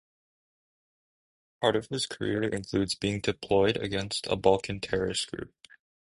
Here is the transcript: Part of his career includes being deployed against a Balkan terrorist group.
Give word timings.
Part 1.61 1.75
of 1.75 1.89
his 1.89 2.07
career 2.07 2.41
includes 2.41 2.95
being 2.95 3.19
deployed 3.19 3.77
against 3.77 4.25
a 4.25 4.35
Balkan 4.35 4.79
terrorist 4.79 5.31
group. 5.31 5.53